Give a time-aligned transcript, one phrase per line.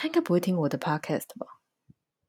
[0.00, 1.58] 他应该不会听我的 podcast 吧？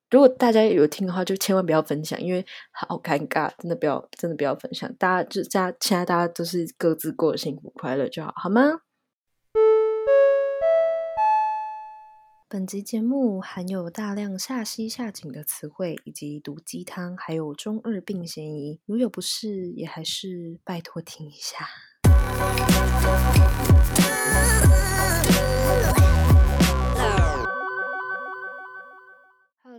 [0.09, 4.91] 如果大家有听的话，就千万不要分享，因为好尴尬，真的不要，真的不要分享。
[4.95, 8.79] 大家就家现在大家都是各自过幸福快乐就好，好吗？
[12.47, 18.79] 本集节目含有大量下西下井的词汇，以及毒鸡汤，还有中二病嫌疑。
[18.87, 21.67] 如有不适，也还是拜托听一下。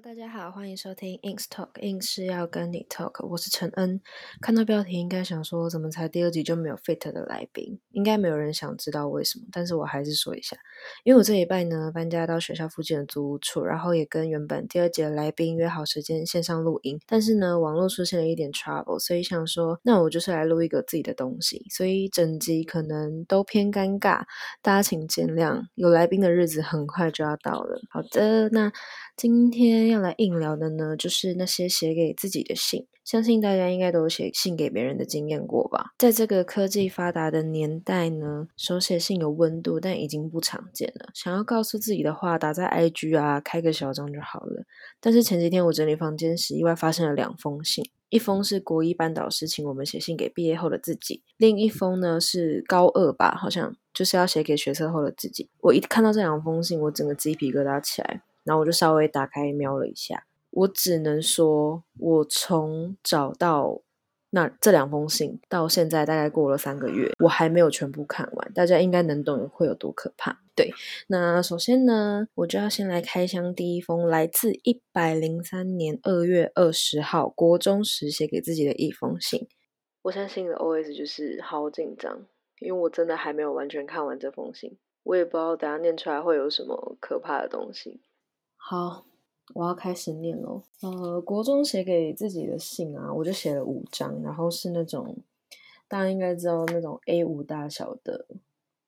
[0.02, 4.00] 大家好，欢迎收听 Inks Talk，Ink 是要跟你 talk，我是陈恩。
[4.40, 7.78] 看到标题应该想说，怎么才第二集就没有 fit 的来宾？
[7.90, 10.56] 应该没有人想知道为什么，但是我还是说一下，
[11.04, 24.23] 因为我这一拜呢搬家到学校附近的租屋处，然后也跟原本第二集的来宾约好时间线上录音，但是呢网络出现了一点 trouble，所以想说，那我就是来录一个自己的东西，所以整集可能都偏尴尬，
[24.62, 25.60] 大家请见谅。
[25.74, 27.82] 有来宾的日子很快就要到了。
[27.90, 28.73] 好的，那。
[29.16, 32.87] 今天要来硬聊的呢，就是那些写给自己的信。
[33.02, 35.87] 相信大家应该都有写信给别人的经验过吧？
[35.98, 41.10] 在这个科技发达的年代呢，手写信有温度，但已经不常见了。
[41.12, 44.65] 想要告诉自己的话，打在 IG 啊，开个小张就好了。
[45.00, 55.48] 但是前几天我整理房间时，意外发现了两封信，一封是国一班导师请我们写信给毕业后的自己，另一封呢是高二吧，好像就是要写给学测后的自己。
[55.62, 58.22] 我一看到这两封信，我整个鸡皮疙瘩起来。
[58.45, 63.83] 然后我就稍微打开瞄了一下，我只能说，我从找到
[64.31, 68.53] 那这两封信到现在大概过了三个月，我还没有全部看完。
[68.53, 70.41] 大家应该能懂会有多可怕。
[70.55, 70.72] 对，
[71.09, 79.49] 那首先呢，我就要先来开箱第一封来自一百零三年二月二十号国中时写给自己的一封信。
[80.03, 82.27] 我相信的 OS 就是好紧张，
[82.61, 88.00] 因为我真的还没有完全看完这封信，我也不知道等下念出来会有什么可怕的东西。
[88.62, 89.04] 好，
[89.54, 90.62] 我要开始念喽。
[90.82, 95.16] 呃，国中写给自己的信啊，我就写了五张，然后是那种
[95.88, 98.26] 大家应该知道那种 A 五大小的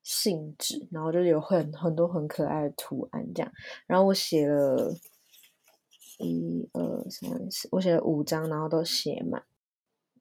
[0.04, 3.50] 信纸，然后就有很很多很可爱的图案这样。
[3.86, 4.94] 然后我写了
[6.20, 9.42] 一二三四，我写了五张，然后都写满。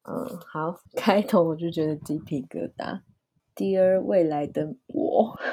[0.04, 3.02] 嗯，好，开头我就觉得鸡皮疙瘩。
[3.56, 5.38] Dear 未来的我。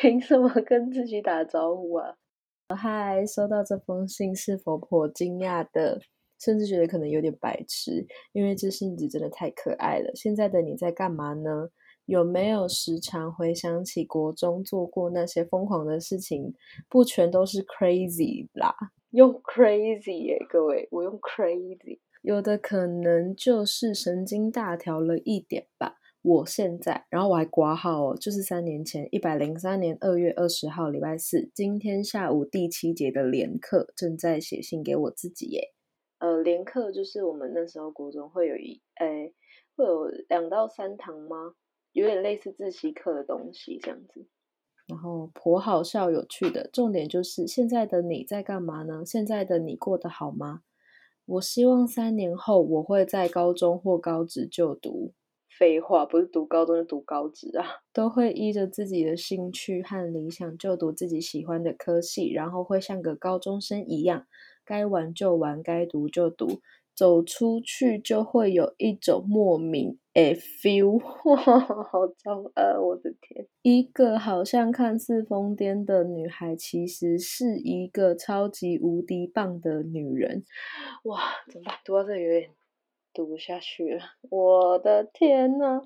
[0.00, 2.14] 凭什么跟自己打招呼啊？
[2.68, 6.00] 嗨，收到这封信是否颇惊讶的，
[6.38, 10.12] 甚至觉得可能有点白痴，因为这信纸真的太可爱了。
[10.14, 11.70] 现在的你在干嘛呢？
[12.06, 16.54] 有没有时常回想起国中做过那些疯狂的事情？
[16.88, 18.72] 不全都是 crazy 啦，
[19.10, 25.96] 用 crazy 耶，各位，我用 crazy，有的可能就是神经大条了一点吧。
[26.20, 35.72] 我现在，然后我还挂号哦，就是三年前，一百零三年二月二十号，礼拜四，今天下午第七节的连课，正在写信给我自己耶。
[36.18, 39.32] 呃，连课就是我们那时候国中会有一，诶，
[39.76, 41.54] 会有两到三堂吗？
[41.92, 44.26] 有点类似自习课的东西这样子。
[44.88, 49.04] 然后颇好笑有趣的，重点就是现在的你在干嘛呢？
[49.06, 50.62] 现在的你过得好吗？
[51.26, 55.12] 我希望三年后我会在高中或高职就读。
[55.58, 64.26] 废话，不是读高中就读高职啊，都会依着自己的兴趣和理想就读自己喜欢的科系，然后会像个高中生一样，
[64.64, 66.60] 该玩就玩，该读就读，
[66.94, 70.98] 走出去就会有一种莫名 a feel，
[71.28, 71.36] 哇，
[71.82, 73.48] 好骄傲，我的天！
[73.62, 80.44] 一个好像看似疯癫的女孩，其实是一个超级无敌棒的女人，
[81.02, 81.20] 哇，
[81.50, 81.74] 怎么办？
[81.84, 82.57] 读到这里有点。
[83.18, 85.82] 读不下去了， 我的天呐！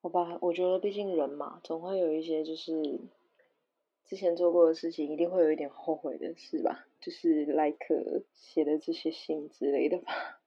[0.00, 3.00] 好吧，我觉得毕竟人嘛，总会有一些就是
[4.06, 7.84] 之前做过的事情，一定会有一点后悔的事吧，就是 like
[8.32, 10.37] 写的这些信之类的吧。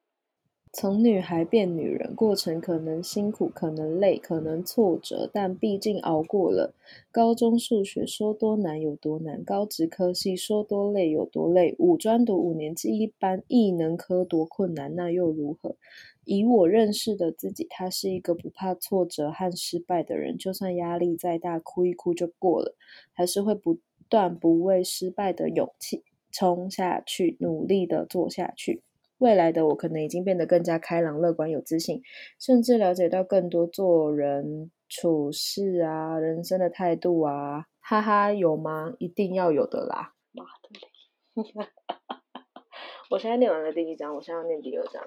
[0.73, 6.73] 从女孩变女人，过程可能辛苦，可能累，可能挫折，但毕竟熬过了。
[7.11, 11.75] 高中数学说多难有多难，高职科系说多累有多累。
[11.77, 15.75] 五专读五年制一般艺能科多困难，那又如何？
[16.23, 22.75] 以我认识的自己，他是一个不怕挫折和失败的人，就算压力再大，哭一哭就过了，
[23.11, 28.81] 还是会不断不畏失败的勇气冲下去，努力的做下去。
[29.21, 32.01] 未来的我可能已经变得更加开朗、乐观、有自信，
[32.39, 38.95] 甚至了解到更多做人处事啊、人生的态度啊，哈哈，有吗？
[38.97, 40.15] 一定要有的啦！
[40.31, 41.67] 妈的嘞！
[43.11, 45.03] 我现在念完了第一章，我现在要念第二章。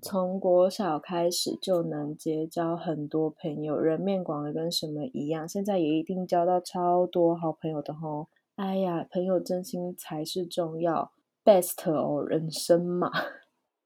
[0.00, 5.46] 从国小开始就能结交很多朋友，人面广的跟什么一样。
[5.46, 8.28] 现在也一定交到超多好朋友的吼。
[8.56, 11.12] 哎呀，朋友真心才是重要
[11.44, 13.10] ，best 哦，人生嘛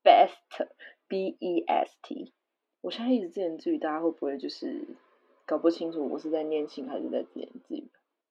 [0.03, 0.69] ，best
[1.09, 2.33] b e s t。
[2.83, 4.87] 我现在一直自言自语，大家会不会就是
[5.45, 7.89] 搞不清楚我是在念经还是在自言自语？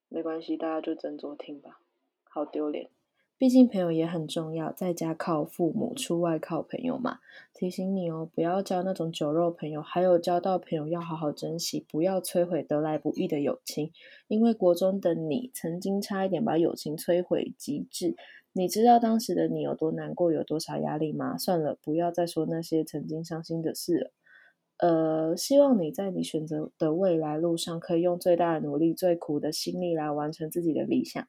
[0.08, 1.80] 没关系，大家就斟酌听吧。
[2.24, 2.90] 好丢脸。
[3.38, 7.20] 毕竟朋友也很重要，在家靠父母，出外靠朋友嘛。
[7.54, 13.92] 提醒你哦，不要交那种酒肉朋友，还有交到朋友要好好珍惜，不要摧毁得来不易的友情。
[14.30, 18.16] 因为国中的你曾经差一点把友情摧毁极致，
[18.58, 21.38] 你知道当时的你有多难过，有多少压力吗？
[21.38, 24.12] 算了，不要再说那些曾经伤心的事了。
[24.78, 31.28] 呃，希望你在你选择的未来路上，可以用最大的努力、最苦的心力来完成自己的理想。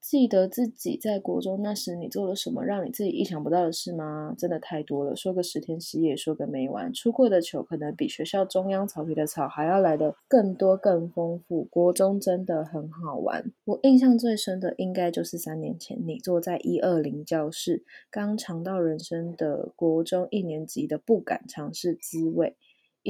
[0.00, 4.34] 记得自己在国中那时，你做了什么让你自己意想不到的事吗？
[4.36, 6.92] 真的太多了，说个十天十夜，说个没完。
[6.92, 11.64] 出过的糗，可能比学校中央草皮的草还要来的更多、更丰富。
[11.64, 22.56] 国中真的很好玩，我印象最深的应该就是三年前，你坐在一二零教室，刚尝到人生的国中一年级的不敢尝试滋味。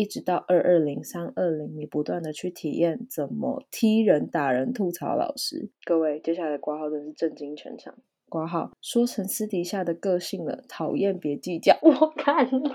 [0.01, 5.69] 一直到二二零三二零，你不断的去体验怎么踢人、打人、吐槽老师。
[5.85, 7.95] 各位，接下来的挂号真是震惊全场。
[8.27, 11.77] 挂号说成私底下的个性了，讨厌别计较。
[11.85, 12.71] 我看你，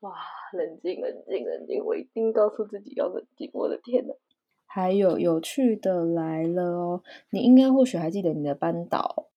[0.00, 0.14] 哇，
[0.54, 1.84] 冷静，冷静，冷静！
[1.84, 3.50] 我一定告诉自己要冷静。
[3.52, 4.14] 我的天呐！
[4.64, 9.28] 还有有趣的来了哦，你应该或许还记得你的班导。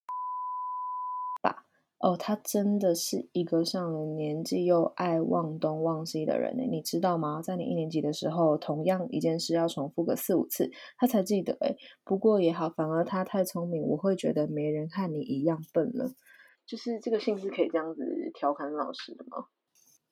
[2.00, 7.42] 哦，他真的是一个上了年纪又爱忘东忘西的人呢，你知道吗？
[7.42, 11.58] 在你一年级的时候，同样一件事要重复个四五次，他才记得。
[11.60, 11.76] 诶
[12.06, 16.14] 不过也好，反而他太聪明，我会觉得没人看你一样笨了。
[16.66, 18.02] 就是这个信是可以这样子
[18.34, 19.48] 调侃老师的吗？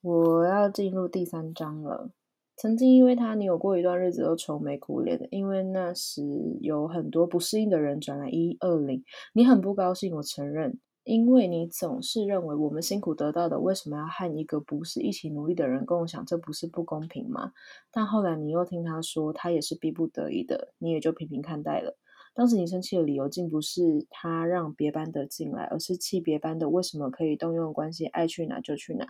[0.02, 2.10] 我要进入第三章了。
[2.54, 6.22] 曾经因为他，你有过一段日子都愁眉苦脸的，因为那时
[6.60, 9.02] 有很多不适应的人转来一二零，
[9.32, 10.78] 你很不高兴，我承认。
[11.08, 16.22] 因为你总是认为我们辛苦得到的，为什么要和一个不是一起努力的人共享？
[16.26, 17.52] 这不是不公平吗？
[17.90, 21.96] 但后来你又听他说，他也是逼不得已的，你也就平平看待了。
[22.34, 29.06] 当时你生气的理由，竟不是他让别班的进来，而是气别班的为什么可以动用关系，爱去哪就去哪。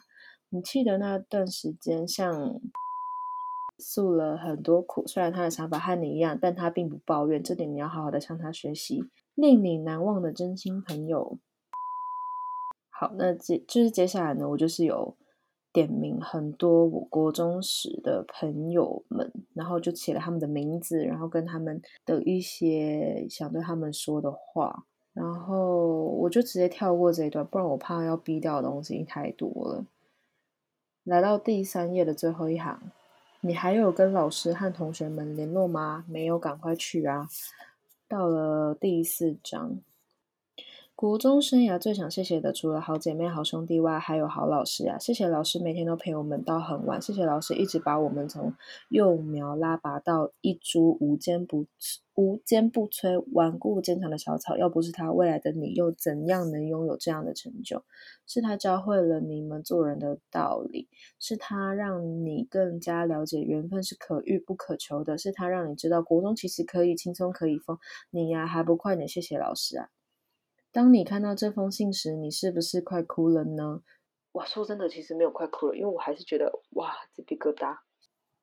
[0.51, 2.61] 你气的那段时间，像
[3.77, 5.05] 诉了很多苦。
[5.09, 9.03] 虽然他的想法和你一样，但他并不抱怨，这点你要好好的向他学习。
[9.35, 11.41] 令你难忘的真心朋友。
[13.01, 15.15] 好，那接就是接下来呢，我就是有
[15.73, 29.87] 点名很多我国中时的朋友们，然后就写了他们的名字，然后跟他们的一些想对他们说的话，然后我就直接跳过这一段，不然我怕要逼掉的东西太多了。
[31.05, 32.83] 来到第三页的最后一行，
[33.43, 36.05] 你还有跟老师和同学们联络吗？
[36.09, 37.29] 没有，赶快去啊！
[38.09, 39.79] 到了第四章。
[40.99, 44.99] 国中生涯最想谢谢的，除了好姐妹、好兄弟外，还有好老师啊！
[44.99, 48.53] 谢谢老师每天都陪我们到很晚，谢谢老师一直把我们从
[48.89, 51.67] 幼苗拉拔到一株无坚不
[52.17, 54.57] 无坚不摧、顽固坚强的小草。
[54.57, 57.85] 要不是他，未来的你又怎样能拥有这样的成就？
[58.27, 60.89] 是他教会了你们做人的道理，
[61.21, 67.79] 是他让你更加了解缘分是可遇不可求的，是他让你知道国中其实可以轻松可以疯。
[68.11, 69.89] 你呀，还不快点谢谢老师啊！
[70.71, 73.83] 当你看到这封信时，你是不是快哭了呢？
[74.33, 77.79] 哇，说真的，其实没有快哭了，因为我还是觉得哇，鸡皮疙瘩。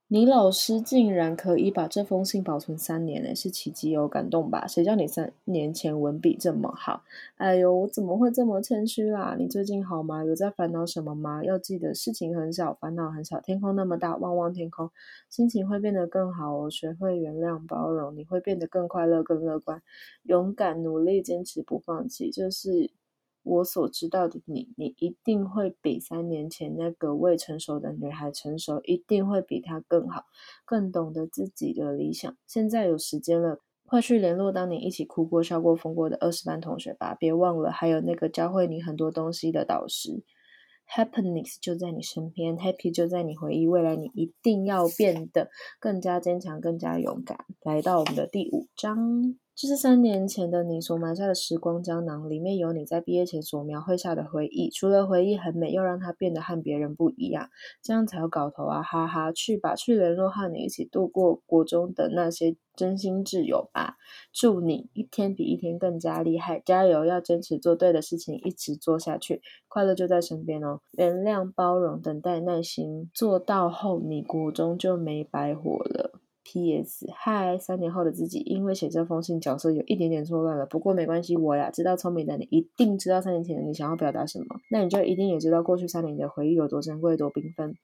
[0.07, 4.67] 你老师竟然可以把这封信保存三年呢，是奇迹哦，感动吧？
[4.67, 7.01] 谁叫你三年前文笔这么好？
[7.37, 9.35] 哎呦，我怎么会这么谦虚啦？
[9.39, 10.23] 你最近好吗？
[10.23, 11.43] 有在烦恼什么吗？
[11.43, 13.41] 要记得，事情很小，烦恼很小。
[13.41, 14.91] 天空那么大，望望天空，
[15.27, 16.69] 心情会变得更好哦。
[16.69, 19.81] 学会原谅、包容，你会变得更快乐、更乐观。
[20.21, 22.91] 勇敢、努力、坚持，不放弃，就是。
[23.45, 30.25] 我所知道的你，你一定会比三年前那个未成熟的女孩成熟，一定会比她更好，
[30.65, 32.35] 更懂得自己的理想。
[32.47, 37.13] 现在有时间了，快去联络当年一起哭过、笑过、疯过的二十班同学吧！
[37.13, 40.23] 别忘了，还有那个教会你很多东西的导师。
[40.87, 43.67] Happiness 就在你身边，Happy 就在你回忆。
[43.67, 45.49] 未来你一定要变得
[45.79, 47.45] 更加坚强、更加勇敢。
[47.63, 49.35] 来到我们的第五章。
[49.57, 54.69] 这是三年前的你所埋下的时光胶囊，里面有你在毕业前所描绘下的回忆。
[54.69, 57.49] 除了回忆很美，又让它变得和别人不一样，
[57.81, 58.81] 这样才有搞头啊！
[58.83, 63.95] 哈哈，去吧，去联络和你一起度过国中的那些真心挚友吧。
[64.33, 67.05] 祝你一天比一天更加厉害，加油！
[67.05, 70.81] 要坚持做对的事情，一直做下去，快乐就在身边哦。
[70.97, 76.19] 原谅、包容、等待、耐心，做到后，你国中就没白活了。
[76.55, 77.05] P.S.
[77.13, 87.75] 嗨，三年后的自己，因为写这封信角色有一点点错乱了，不过没关系，我呀知道聪明的你一定知道三年前的你想要表达什么，那你就一定也知道过去三年的回忆有多珍贵、多缤纷。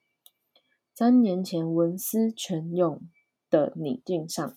[0.96, 3.02] 三年前文思泉涌
[3.50, 4.56] 的你敬上。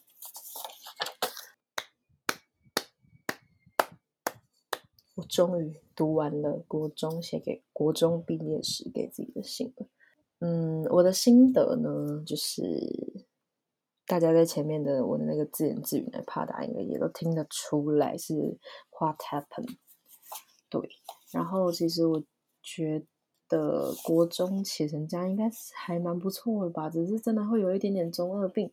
[5.16, 9.88] 我终于读完了国中写给国中毕业时给自己的信了。
[10.38, 12.62] 嗯，我的心得呢，就是
[14.06, 18.58] 大家在前面的我的那个自言自语那怕答应该也都听得出来是
[18.90, 19.76] What happened？
[20.68, 20.88] 对，
[21.32, 22.22] 然后其实我
[22.62, 23.04] 觉
[23.48, 28.70] 得国中写成这样应该是还蛮不错的吧，只是真的会有一点点中二病。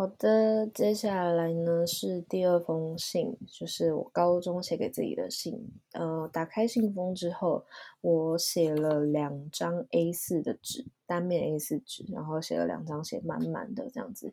[0.00, 5.70] 好的，接下来呢是第二封信，就是我高中写给自己的信。
[5.92, 7.66] 呃，打开信封之后，
[8.00, 14.32] 我写了两张 A 四的纸，单面 A 四纸，然后写了两张，写满满的这样子。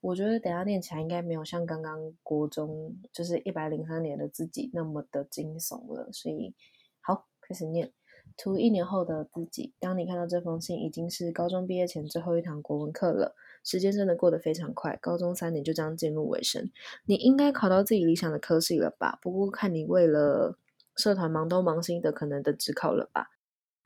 [0.00, 6.54] 我觉得等下念起来应该没有像刚刚国中就是一百零三年的自己那么的惊悚了，所以
[7.00, 7.90] 好，开始念。
[8.36, 13.34] 图一年后的自己，当你看到这封信，已经是高中毕业前最后一堂国文课了。
[13.64, 16.70] 时间真的过得非常快，高中三年就这样进入尾声。
[17.06, 19.18] 你应该考到自己理想的科系了吧？
[19.20, 20.56] 不过看你为了
[20.96, 23.30] 社团忙东忙西的，可能的只考了吧？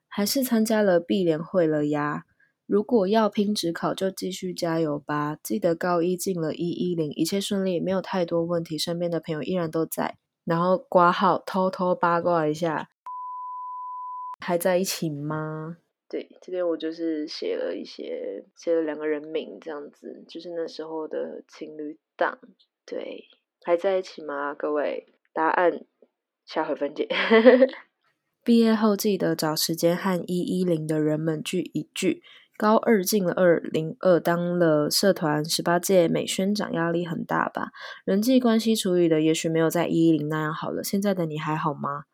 [0.08, 2.24] 还是参加了毕联会了呀？
[2.66, 5.36] 如果要拼职考，就继续加油吧！
[5.42, 10.16] 记得高一进了一一零，一切顺利，没有太多问题，身边的朋友依然都在。
[10.44, 12.88] 然后挂号，偷偷八卦一下。
[14.42, 15.78] 还在一起吗？
[16.08, 22.38] 对，这边我就是写了一些，写了两个人名，这样子，就是那时候的情侣档。
[22.84, 23.24] 对，
[23.64, 24.52] 还在一起吗？
[24.52, 25.86] 各位，答案
[26.44, 27.08] 下回分解。
[28.44, 32.22] 毕业后记得找时间和一一零的人们聚一聚。
[32.58, 37.70] 高二进了二零二，当了社团十八届美宣长，压力很大吧？
[38.04, 40.84] 人际关系处理的也许没有在一一零那样好了。
[40.84, 42.04] 现在的你还好吗？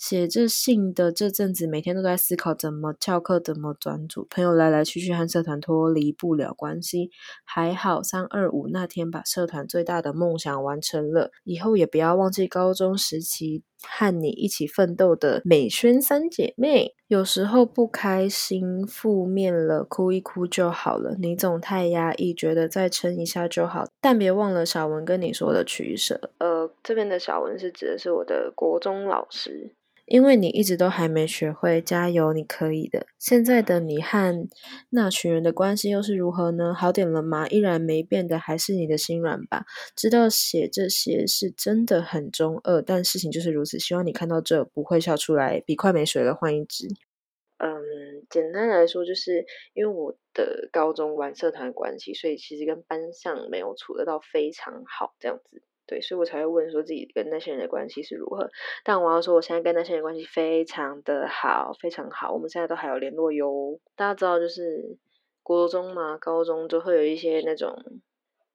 [0.00, 4.26] 写这信的这阵子，每天都在思考怎么翘课，怎么转组。
[4.30, 7.10] 朋友来来去去，和社团脱离不了关系。
[7.44, 16.94] 还好三二五那天把社团最大的梦想完成了，以后也不要忘记高中时期和你一起奋斗的美萱三姐妹。
[17.08, 21.14] 有时候不开心、负面了，哭一哭就好了。
[21.18, 23.84] 你总太压抑，觉得再撑一下就好。
[24.00, 26.30] 但别忘了小文跟你说的取舍。
[26.38, 29.74] 呃，这边的小文是指的是我的国中老师。
[30.10, 33.06] 因为你一直都还没学会，加油，你可以的。
[33.16, 34.48] 现在的你和
[34.88, 36.74] 那群人的关系又是如何呢？
[36.74, 37.46] 好点了吗？
[37.46, 39.64] 依然没变的还是你的心软吧？
[39.94, 43.78] 知道写这些是真的很中二，但事情就是如此。
[43.78, 45.60] 希望你看到这不会笑出来。
[45.60, 46.88] 笔快没水了，换一支。
[47.58, 47.80] 嗯，
[48.28, 55.62] 简单来说，就是因为我的高中玩社团关系，所以其实跟班上没有处得到非常好，这样子。
[55.90, 58.48] 对，所以我才会问说自己跟那些人的关系是如何。
[58.84, 62.32] 但我要说，我现在跟那些人关系非常的好，非常好。
[62.32, 63.80] 我们现在都还有联络哟。
[63.96, 64.96] 大家知道，就是
[65.42, 67.76] 国中嘛、高中就会有一些那种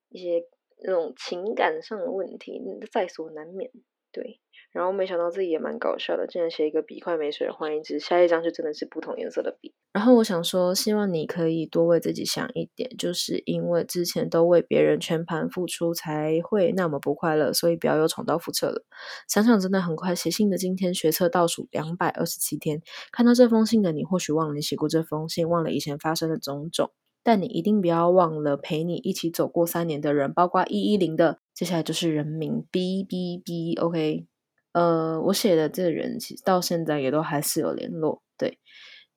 [0.07, 0.45] 一些
[0.85, 3.69] 那种情感上的问题，在所难免。
[4.15, 4.39] 对。
[4.71, 9.73] 然后没想到自己也蛮搞笑的，竟然写一个笔快没水换一支，下一张就真的是不同颜色的笔。
[9.93, 18.83] 然后我想说，希望你可以多为自己想一点，就是因为之前都为别人全盘付出，才会那么不快乐，所以不要又重蹈覆辙了。
[19.29, 22.81] 想想真的很快，写信的今天学测倒数两百二十七天，
[23.13, 26.91] 看到这封信的你，或许忘了你写过这封信，忘了以前发生的种种，
[27.25, 31.39] 但你一定不要忘了陪你一起走过三年的人，包括一一零的。
[31.55, 34.27] 接下来就是人名 B B B，OK。
[34.73, 38.59] 呃，我写的这个人其实到现在也都还是有联络，对。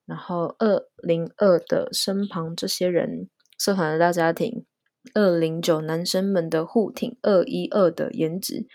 [0.07, 4.65] 然后二零二的身旁这些人，社团的大家庭，
[5.13, 8.67] 二零九男生们的护挺，二一二的颜值。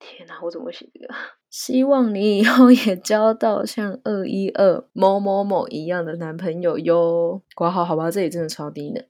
[0.00, 1.14] 天哪，我怎么会写这个？
[1.50, 7.42] 希望你以后也交到像二一二某某某一样的男朋友哟。
[7.54, 9.04] 挂号好吧，这里真的超低能。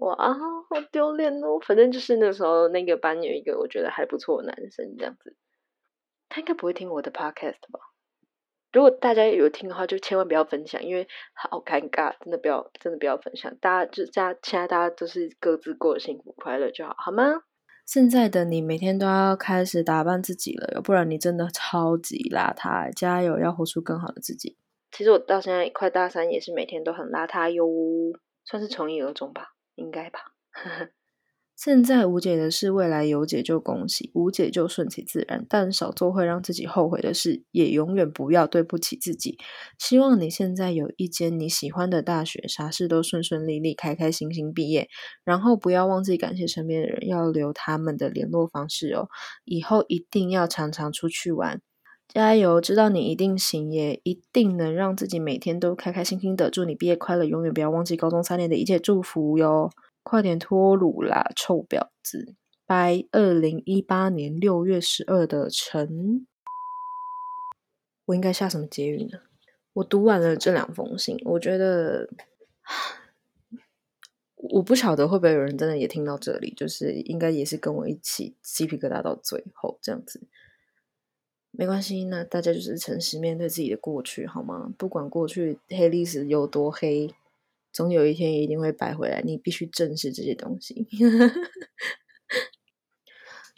[0.00, 1.58] 哇，好丢脸哦。
[1.66, 5.34] 反正就是那时候那个班有一个我觉得还不错的男生，这样子。
[6.28, 7.80] 他应该不会听我的 podcast 吧？
[8.70, 13.56] 如果大家有听的话，就千万不要分享，因为好尴尬，真的不要，真的不要分享。
[13.62, 17.44] 大家就大家现在大家都是各自过得幸福快乐就好，好吗？
[17.88, 22.92] 现在的你每天都要开始打扮自己了，要不然你真的超级邋遢。
[22.92, 24.58] 加油，要活出更好的自己。
[24.92, 27.66] 其实我到现在快大三，也是每天都很邋遢哟，
[28.44, 30.20] 算是从一而终吧，应该吧。
[30.50, 30.90] 呵 呵
[31.58, 35.44] 现在无解的事，未来有解就恭喜，无解就顺其自然。
[35.48, 39.36] 但少做会让自己后悔的事，也永远不要对不起自己。
[39.76, 44.88] 希望你现在有一间你喜欢的大学，啥事都顺顺利利，开开心心毕业。
[45.24, 49.08] 然后不要忘记感谢身边的人，要留他们的联络方式哦。
[49.44, 51.60] 以后一定要常常出去玩，
[52.06, 52.60] 加油！
[52.60, 56.50] 知道你一定行，也一定能让自己每天都开开心心的。
[56.50, 59.68] 祝你毕业快乐，永远不要忘记高中三年的一切祝福哟。
[60.08, 62.34] 快点脱乳啦，臭婊子！
[62.64, 66.26] 拜二零一八年六月十二的晨，
[68.06, 69.18] 我应该下什么结语呢？
[69.74, 72.08] 我读完了这两封信，我觉得，
[74.36, 80.26] 我不晓得会不会有人真的也听到这里，就是应该也是跟我一起鸡皮疙瘩到最后这样子。
[81.50, 84.72] 没关系，那大家就是诚实面对自己的过去好吗？
[84.78, 87.14] 不管过去黑历史有多黑。
[87.72, 90.86] 总有一天一定会白回来，你必须正视这些东西。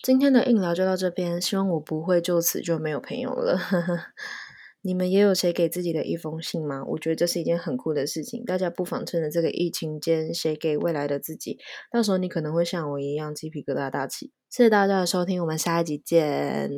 [0.02, 3.59] 今天的硬聊就到这边，希望我不会就此就没有朋友了。
[4.83, 6.83] 你们也有写给自己的一封信吗？
[6.87, 11.59] 我觉得这是一件很酷的事情，大家不妨趁着这个疫情间写给未来的自己，
[11.93, 14.33] 到时候你可能会像我一样鸡皮疙瘩大起。
[14.49, 16.71] 谢谢大家的收听，我们下一集见。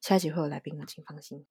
[0.00, 1.44] 下一集会有来宾的，请放心。